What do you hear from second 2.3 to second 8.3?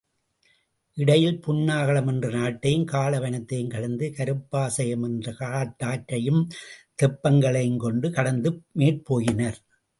நாட்டையும், காள வனத்தையும் கடந்து கருப்பாசயம் என்ற காட்டாற்றையும் தெப்பங்களைக் கொண்டு